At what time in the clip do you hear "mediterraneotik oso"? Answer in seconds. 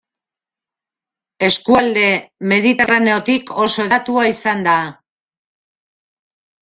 2.53-3.87